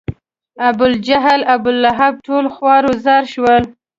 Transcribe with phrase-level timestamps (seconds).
[0.69, 3.63] ابوجهل، ابولهب ټول خوار و زار شول.